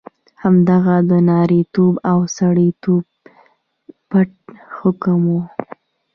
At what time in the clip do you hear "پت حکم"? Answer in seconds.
4.09-5.21